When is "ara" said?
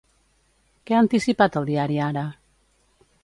2.07-2.23